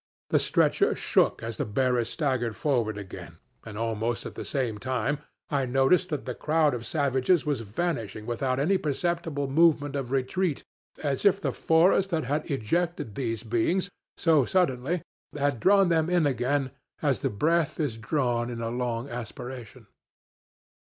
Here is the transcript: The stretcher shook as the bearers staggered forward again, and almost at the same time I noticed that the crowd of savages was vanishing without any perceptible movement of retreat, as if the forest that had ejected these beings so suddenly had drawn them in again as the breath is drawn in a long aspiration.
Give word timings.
The 0.31 0.39
stretcher 0.39 0.95
shook 0.95 1.43
as 1.43 1.57
the 1.57 1.63
bearers 1.65 2.09
staggered 2.09 2.55
forward 2.57 2.97
again, 2.97 3.37
and 3.63 3.77
almost 3.77 4.25
at 4.25 4.33
the 4.33 4.43
same 4.43 4.79
time 4.79 5.19
I 5.51 5.67
noticed 5.67 6.09
that 6.09 6.25
the 6.25 6.33
crowd 6.33 6.73
of 6.73 6.87
savages 6.87 7.45
was 7.45 7.61
vanishing 7.61 8.25
without 8.25 8.59
any 8.59 8.79
perceptible 8.79 9.47
movement 9.47 9.95
of 9.95 10.09
retreat, 10.09 10.63
as 11.03 11.23
if 11.23 11.39
the 11.39 11.51
forest 11.51 12.09
that 12.09 12.23
had 12.23 12.49
ejected 12.49 13.13
these 13.13 13.43
beings 13.43 13.91
so 14.17 14.43
suddenly 14.43 15.03
had 15.37 15.59
drawn 15.59 15.89
them 15.89 16.09
in 16.09 16.25
again 16.25 16.71
as 17.03 17.19
the 17.19 17.29
breath 17.29 17.79
is 17.79 17.95
drawn 17.95 18.49
in 18.49 18.59
a 18.59 18.71
long 18.71 19.07
aspiration. 19.07 19.85